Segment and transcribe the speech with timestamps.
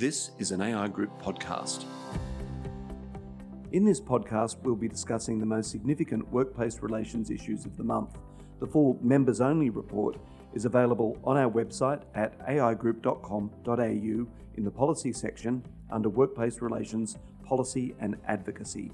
[0.00, 1.84] This is an AI Group podcast.
[3.72, 8.16] In this podcast, we'll be discussing the most significant workplace relations issues of the month.
[8.60, 10.16] The full members only report
[10.54, 17.94] is available on our website at aigroup.com.au in the policy section under Workplace Relations, Policy
[18.00, 18.92] and Advocacy.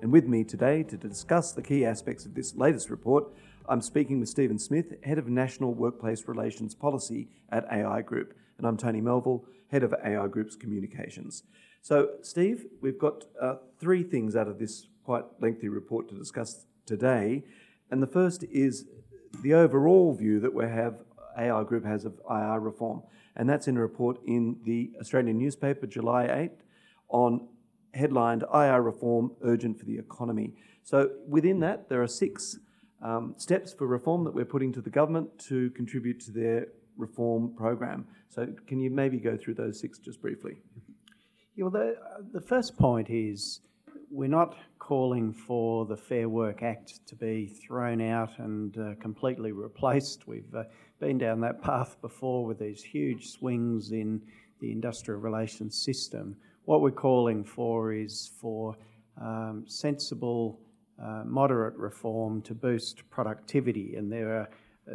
[0.00, 3.24] And with me today to discuss the key aspects of this latest report,
[3.68, 8.66] I'm speaking with Stephen Smith, Head of National Workplace Relations Policy at AI Group, and
[8.66, 11.42] I'm Tony Melville, Head of AI Group's Communications.
[11.82, 16.66] So, Steve, we've got uh, three things out of this quite lengthy report to discuss
[16.84, 17.44] today.
[17.90, 18.86] And the first is
[19.42, 20.96] the overall view that we have,
[21.38, 23.02] AI Group has of IR reform.
[23.36, 26.50] And that's in a report in the Australian newspaper, July 8,
[27.08, 27.48] on
[27.94, 30.54] headlined IR reform urgent for the economy.
[30.82, 32.58] So within that, there are six
[33.02, 37.52] um, steps for reform that we're putting to the government to contribute to their reform
[37.56, 38.06] program.
[38.28, 40.56] So can you maybe go through those six just briefly?
[41.54, 41.96] Yeah, well, the,
[42.32, 43.60] the first point is
[44.10, 49.52] we're not calling for the Fair Work Act to be thrown out and uh, completely
[49.52, 50.28] replaced.
[50.28, 50.64] We've uh,
[51.00, 54.20] been down that path before with these huge swings in
[54.60, 56.36] the industrial relations system.
[56.66, 58.76] What we're calling for is for
[59.20, 60.60] um, sensible,
[61.02, 64.46] uh, moderate reform to boost productivity, and there are uh,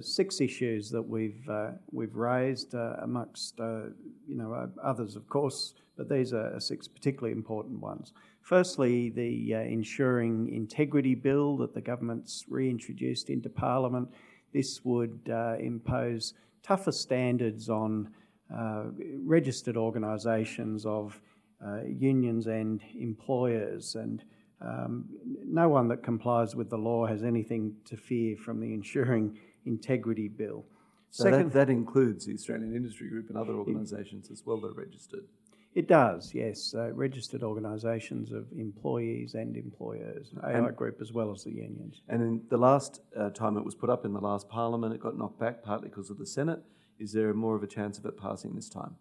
[0.00, 3.86] six issues that we've uh, we've raised uh, amongst uh,
[4.26, 8.12] you know uh, others, of course, but these are six particularly important ones.
[8.42, 14.08] Firstly, the ensuring integrity bill that the government's reintroduced into Parliament.
[14.52, 15.20] This would
[15.60, 18.08] impose tougher standards on
[19.24, 21.20] registered organisations of
[21.86, 24.22] unions and employers and.
[24.64, 25.06] Um,
[25.44, 30.28] no one that complies with the law has anything to fear from the ensuring integrity
[30.28, 30.64] bill.
[31.10, 34.68] So Second, that, that includes the Australian Industry Group and other organisations as well that
[34.68, 35.24] are registered.
[35.74, 36.74] It does, yes.
[36.74, 42.02] Uh, registered organisations of employees and employers, AI and, Group as well as the unions.
[42.08, 45.00] And in the last uh, time it was put up in the last Parliament, it
[45.00, 46.60] got knocked back partly because of the Senate.
[46.98, 48.96] Is there more of a chance of it passing this time?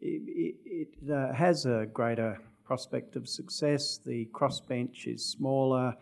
[0.00, 3.98] It, it, it uh, has a greater prospect of success.
[4.04, 5.94] The crossbench is smaller,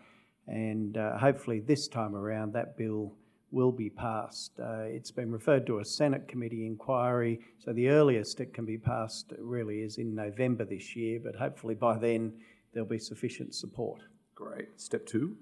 [0.47, 3.14] and uh, hopefully this time around that bill
[3.50, 4.53] will be passed.
[4.60, 8.78] Uh, it's been referred to a Senate committee inquiry, so the earliest it can be
[8.78, 12.32] passed really is in November this year, but hopefully by then
[12.72, 14.00] there'll be sufficient support.
[14.34, 14.69] Great.
[14.76, 15.37] Step two.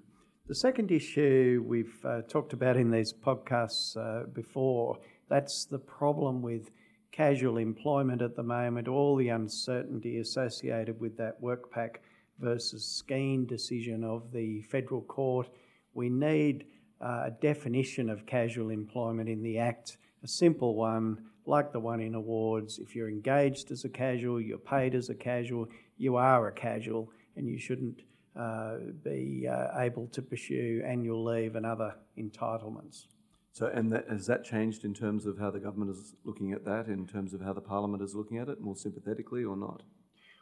[0.47, 4.97] The second issue we've uh, talked about in these podcasts uh, before
[5.29, 6.71] that's the problem with
[7.11, 11.97] casual employment at the moment, all the uncertainty associated with that WorkPac
[12.39, 15.49] versus Skene decision of the federal court.
[15.93, 16.65] We need
[17.01, 22.01] uh, a definition of casual employment in the Act, a simple one, like the one
[22.01, 22.79] in awards.
[22.79, 27.09] If you're engaged as a casual, you're paid as a casual, you are a casual,
[27.35, 28.01] and you shouldn't
[28.35, 33.05] uh, be uh, able to pursue annual leave and other entitlements.
[33.51, 36.63] So, and that, has that changed in terms of how the government is looking at
[36.65, 39.81] that, in terms of how the parliament is looking at it, more sympathetically or not?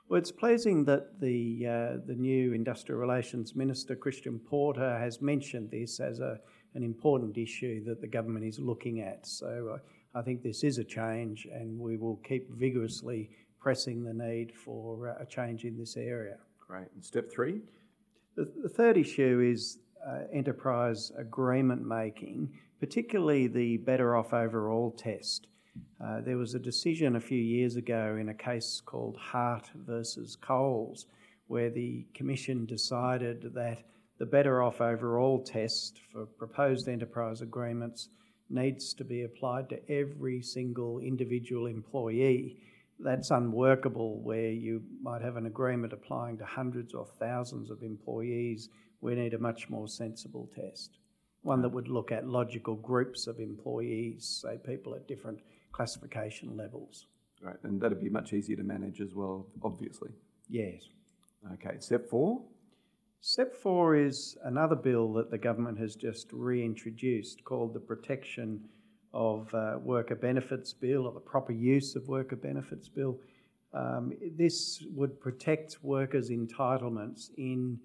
[0.08, 5.72] Well, it's pleasing that the, uh, the new Industrial Relations Minister, Christian Porter, has mentioned
[5.72, 6.40] this as a,
[6.76, 9.26] an important issue that the government is looking at.
[9.26, 14.14] So uh, I think this is a change, and we will keep vigorously pressing the
[14.14, 16.38] need for uh, a change in this area.
[16.60, 16.86] Great.
[16.94, 17.62] And step three?
[18.36, 25.48] The, the third issue is uh, enterprise agreement making, particularly the better off overall test.
[26.04, 30.36] Uh, there was a decision a few years ago in a case called Hart versus
[30.36, 31.06] Coles,
[31.48, 33.84] where the Commission decided that
[34.18, 38.10] the better off overall test for proposed enterprise agreements
[38.50, 42.58] needs to be applied to every single individual employee.
[43.00, 48.70] That's unworkable where you might have an agreement applying to hundreds or thousands of employees.
[49.02, 50.98] We need a much more sensible test,
[51.42, 55.40] one that would look at logical groups of employees, say people at different
[55.76, 57.08] classification levels.
[57.42, 60.12] Right, and that'd be much easier to manage as well, obviously.
[60.50, 60.84] Yes.
[61.54, 62.42] Okay, step four.
[63.20, 68.62] Step four is another bill that the government has just reintroduced called the Protection
[69.14, 73.20] of uh, Worker Benefits Bill or the Proper Use of Worker Benefits Bill.
[73.74, 77.78] Um, this would protect workers' entitlements in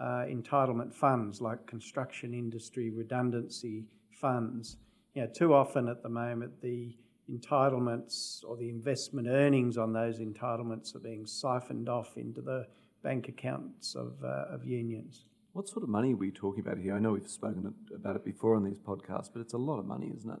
[0.00, 4.78] uh, entitlement funds like construction industry redundancy funds.
[5.14, 6.96] You know, too often at the moment, the
[7.30, 12.66] entitlements or the investment earnings on those entitlements are being siphoned off into the
[13.02, 15.24] bank accounts of, uh, of unions.
[15.52, 16.94] What sort of money are we talking about here?
[16.94, 19.86] I know we've spoken about it before on these podcasts, but it's a lot of
[19.86, 20.40] money, isn't it?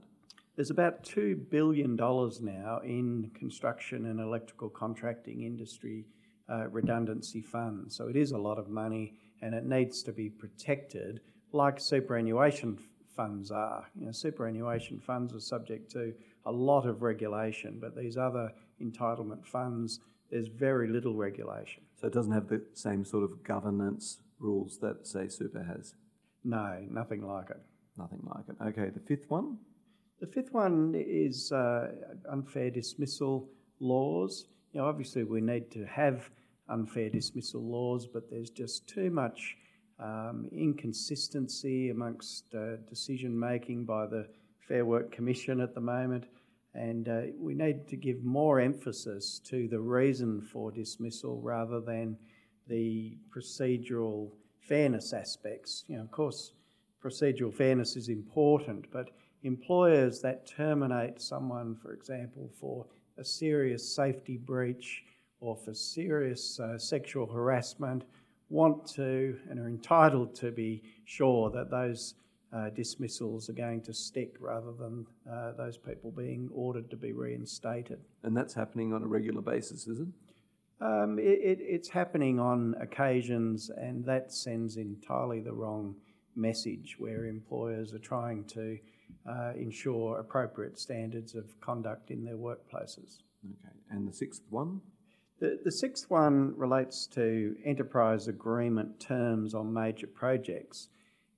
[0.56, 6.06] There's about $2 billion now in construction and electrical contracting industry
[6.48, 7.96] uh, redundancy funds.
[7.96, 11.20] So it is a lot of money and it needs to be protected
[11.52, 12.78] like superannuation
[13.14, 13.86] funds are.
[13.98, 16.14] You know, superannuation funds are subject to
[16.46, 20.00] a lot of regulation, but these other entitlement funds,
[20.30, 21.82] there's very little regulation.
[22.00, 25.94] So it doesn't have the same sort of governance rules that, say, super has?
[26.44, 27.60] No, nothing like it.
[27.98, 28.56] Nothing like it.
[28.68, 29.58] Okay, the fifth one?
[30.20, 31.88] The fifth one is uh,
[32.30, 33.48] unfair dismissal
[33.80, 34.46] laws.
[34.72, 36.30] You know, obviously, we need to have
[36.68, 39.56] unfair dismissal laws, but there's just too much
[39.98, 44.26] um, inconsistency amongst uh, decision making by the
[44.68, 46.24] Fair Work Commission at the moment,
[46.76, 52.16] and uh, we need to give more emphasis to the reason for dismissal rather than
[52.68, 54.30] the procedural
[54.60, 55.84] fairness aspects.
[55.88, 56.52] You know, of course,
[57.02, 59.10] procedural fairness is important, but
[59.42, 62.86] employers that terminate someone, for example, for
[63.18, 65.04] a serious safety breach
[65.40, 68.04] or for serious uh, sexual harassment
[68.48, 72.14] want to and are entitled to be sure that those
[72.52, 77.12] uh, dismissals are going to stick rather than uh, those people being ordered to be
[77.12, 77.98] reinstated.
[78.22, 80.08] And that's happening on a regular basis, is it?
[80.80, 85.96] Um, it, it, it's happening on occasions, and that sends entirely the wrong
[86.34, 88.78] message where employers are trying to
[89.28, 93.22] uh, ensure appropriate standards of conduct in their workplaces.
[93.44, 94.80] Okay, and the sixth one?
[95.40, 100.88] The, the sixth one relates to enterprise agreement terms on major projects.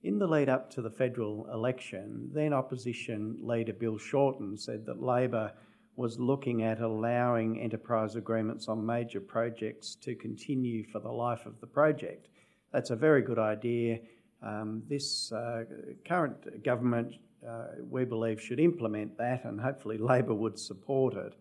[0.03, 5.01] In the lead up to the federal election, then opposition leader Bill Shorten said that
[5.01, 5.51] Labor
[5.95, 11.59] was looking at allowing enterprise agreements on major projects to continue for the life of
[11.59, 12.29] the project.
[12.71, 13.99] That's a very good idea.
[14.41, 15.65] Um, this uh,
[16.07, 17.15] current government,
[17.45, 21.33] uh, we believe, should implement that, and hopefully Labor would support it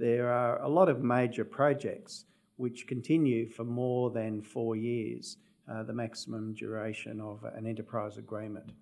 [0.00, 2.24] there are a lot of major projects
[2.56, 5.36] which continue for more than four years,
[5.70, 8.72] uh, the maximum duration of an enterprise agreement.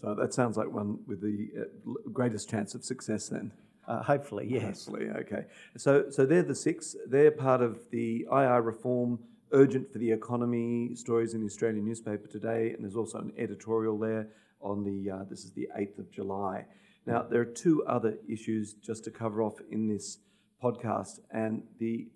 [0.00, 3.52] So that sounds like one with the uh, greatest chance of success then.
[3.86, 4.86] Uh, hopefully, yes.
[4.86, 5.44] Hopefully, okay.
[5.76, 6.96] So, so they're the six.
[7.08, 9.18] They're part of the IR reform,
[9.52, 13.98] urgent for the economy stories in the Australian newspaper today, and there's also an editorial
[13.98, 14.28] there
[14.60, 15.10] on the.
[15.10, 16.64] Uh, this is the eighth of July.
[17.06, 20.18] Now, there are two other issues just to cover off in this
[20.62, 21.18] podcast.
[21.32, 22.06] And the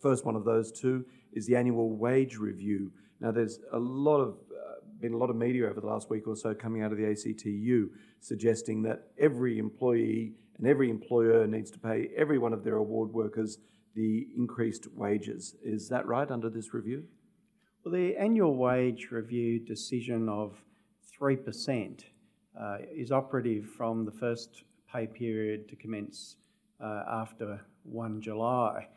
[0.00, 2.92] first one of those two is the annual wage review.
[3.22, 6.26] Now, there's a lot of uh, been a lot of media over the last week
[6.26, 7.88] or so coming out of the ACTU
[8.20, 13.12] suggesting that every employee and every employer needs to pay every one of their award
[13.12, 13.58] workers
[13.94, 15.54] the increased wages.
[15.62, 17.04] Is that right under this review?
[17.84, 20.56] Well, the annual wage review decision of
[21.20, 22.02] 3%
[22.60, 26.36] uh, is operative from the first pay period to commence
[26.82, 28.88] uh, after 1 July.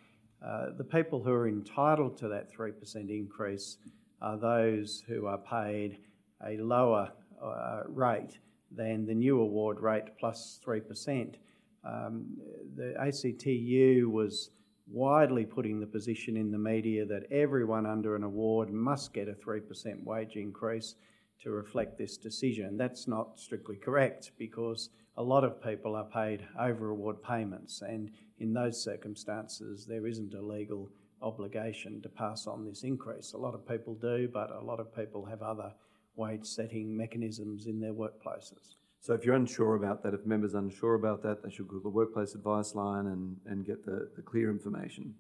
[0.43, 2.73] Uh, the people who are entitled to that 3%
[3.09, 3.77] increase
[4.21, 5.99] are those who are paid
[6.45, 8.39] a lower uh, rate
[8.71, 11.35] than the new award rate plus 3%.
[11.83, 12.37] Um,
[12.75, 14.49] the ACTU was
[14.87, 19.33] widely putting the position in the media that everyone under an award must get a
[19.33, 20.95] 3% wage increase
[21.41, 22.77] to reflect this decision.
[22.77, 28.11] That's not strictly correct because a lot of people are paid over award payments, and
[28.39, 30.89] in those circumstances, there isn't a legal
[31.25, 33.33] obligation to pass on this increase.
[33.33, 35.73] A lot of people do, but a lot of people have other
[36.15, 38.75] wage setting mechanisms in their workplaces.
[39.01, 41.79] So if you're unsure about that, if members are unsure about that, they should call
[41.81, 45.13] the workplace advice line and, and get the, the clear information.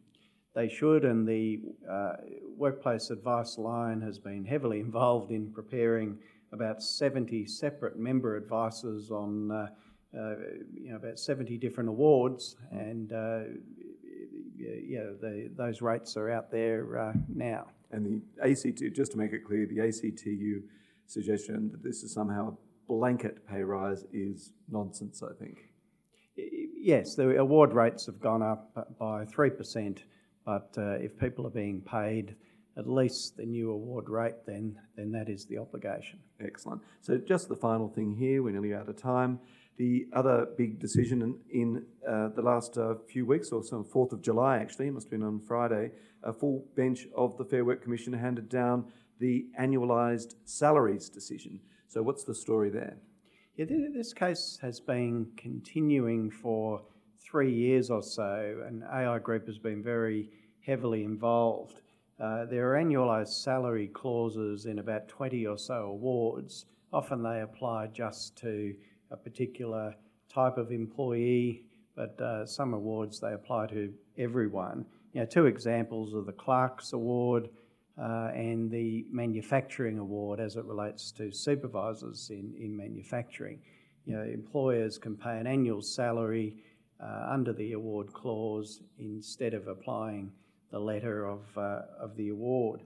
[0.55, 2.13] They should, and the uh,
[2.57, 6.17] workplace advice line has been heavily involved in preparing
[6.51, 9.67] about 70 separate member advices on uh,
[10.17, 10.35] uh,
[10.73, 13.11] you know, about 70 different awards, and
[14.59, 17.67] uh, yeah, the, those rates are out there uh, now.
[17.91, 20.61] And the ACT, just to make it clear, the ACTU
[21.07, 22.53] suggestion that this is somehow a
[22.87, 25.57] blanket pay rise is nonsense, I think.
[26.37, 29.99] Yes, the award rates have gone up by 3%,
[30.45, 32.35] but uh, if people are being paid
[32.77, 36.19] at least the new award rate, then, then that is the obligation.
[36.43, 36.81] Excellent.
[37.01, 39.39] So, just the final thing here, we're nearly out of time.
[39.77, 44.13] The other big decision in, in uh, the last uh, few weeks, or some 4th
[44.13, 45.91] of July actually, it must have been on Friday,
[46.23, 48.85] a full bench of the Fair Work Commission handed down
[49.19, 51.59] the annualised salaries decision.
[51.87, 52.97] So, what's the story there?
[53.57, 56.81] Yeah, this case has been continuing for
[57.19, 60.29] three years or so, and AI Group has been very
[60.65, 61.81] heavily involved.
[62.19, 66.65] Uh, there are annualised salary clauses in about 20 or so awards.
[66.93, 68.73] Often they apply just to
[69.15, 69.95] a particular
[70.29, 71.63] type of employee,
[71.95, 74.85] but uh, some awards they apply to everyone.
[75.13, 77.49] You know, two examples are the Clerks Award
[77.97, 83.59] uh, and the Manufacturing Award as it relates to supervisors in, in manufacturing.
[84.05, 86.57] You know, employers can pay an annual salary
[87.01, 90.31] uh, under the award clause instead of applying
[90.71, 92.81] the letter of, uh, of the award.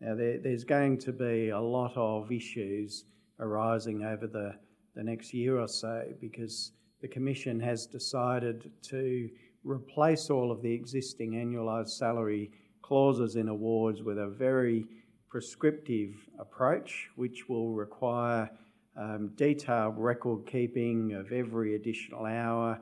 [0.00, 3.04] Now, there, there's going to be a lot of issues
[3.40, 4.54] arising over the,
[4.98, 9.30] the next year or so because the Commission has decided to
[9.62, 12.50] replace all of the existing annualised salary
[12.82, 14.84] clauses in awards with a very
[15.28, 18.50] prescriptive approach, which will require
[18.96, 22.80] um, detailed record keeping of every additional hour,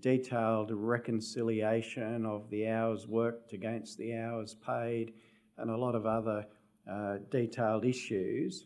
[0.00, 5.12] detailed reconciliation of the hours worked against the hours paid,
[5.58, 6.46] and a lot of other
[6.90, 8.64] uh, detailed issues.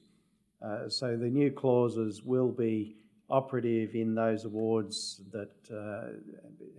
[0.64, 2.94] Uh, so the new clauses will be
[3.30, 6.12] operative in those awards that uh,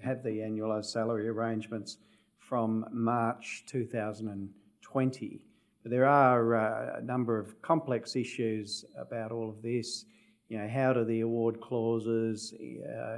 [0.01, 1.97] have the annualised salary arrangements
[2.37, 5.41] from March 2020.
[5.81, 10.05] But there are uh, a number of complex issues about all of this.
[10.47, 13.17] You know, how do the award clauses uh,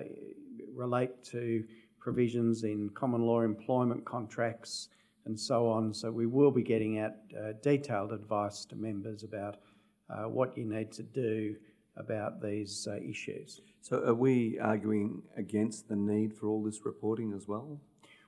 [0.74, 1.64] relate to
[2.00, 4.90] provisions in common law employment contracts
[5.26, 5.94] and so on?
[5.94, 9.58] So we will be getting out uh, detailed advice to members about
[10.10, 11.56] uh, what you need to do
[11.98, 13.62] about these uh, issues.
[13.82, 17.80] So, are we arguing against the need for all this reporting as well?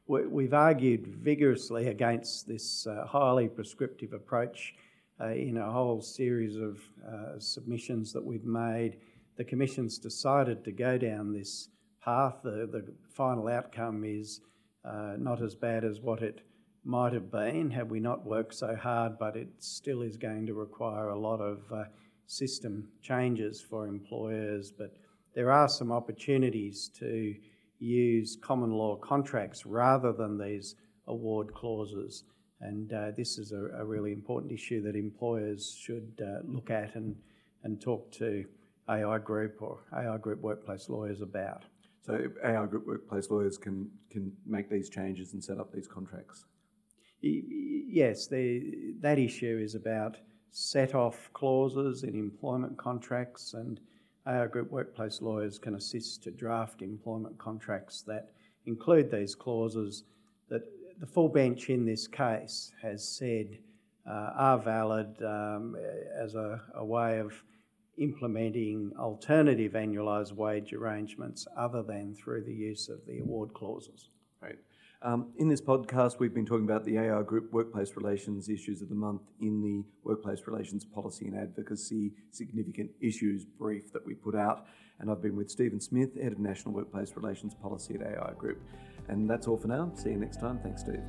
[0.08, 4.74] We've argued vigorously against this uh, highly prescriptive approach
[5.20, 8.98] uh, in a whole series of uh, submissions that we've made.
[9.36, 11.68] The Commission's decided to go down this
[12.02, 12.36] path.
[12.42, 14.40] The, the final outcome is
[14.86, 16.40] uh, not as bad as what it
[16.84, 20.54] might have been had we not worked so hard, but it still is going to
[20.54, 21.84] require a lot of uh,
[22.28, 24.72] system changes for employers.
[24.72, 24.96] But
[25.36, 27.36] there are some opportunities to
[27.80, 30.76] use common law contracts rather than these
[31.08, 32.24] award clauses.
[32.62, 36.96] And uh, this is a, a, really important issue that employers should uh, look at
[36.96, 37.16] and,
[37.64, 38.46] and talk to
[38.90, 41.66] AI Group or AI Group workplace lawyers about.
[42.04, 46.46] So AI Group workplace lawyers can, can make these changes and set up these contracts?
[47.22, 50.18] Yes, the, that issue is about
[50.52, 53.80] set off clauses in employment contracts and
[54.26, 58.30] our group workplace lawyers can assist to draft employment contracts that
[58.66, 60.04] include these clauses
[60.50, 60.64] that
[61.00, 63.58] the full bench in this case has said
[64.10, 65.76] uh, are valid um,
[66.16, 67.44] as a, a, way of
[67.98, 74.10] implementing alternative annualised wage arrangements other than through the use of the award clauses.
[74.48, 74.60] Right.
[75.04, 78.90] Um, in this podcast, we've been talking about the AI Group Workplace Relations Issues of
[78.90, 84.36] the Month in the Workplace Relations Policy and Advocacy Significant Issues brief that we put
[84.36, 84.66] out.
[85.00, 88.60] And I've been with Stephen Smith, Head of National Workplace Relations Policy at AI Group.
[89.08, 89.92] And that's all for now.
[89.96, 90.60] See you next time.
[90.64, 91.04] Thanks, Steve.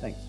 [0.00, 0.20] Thanks.